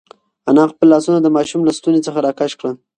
[0.49, 2.75] انا خپل لاسونه د ماشوم له ستوني څخه راکش کړل.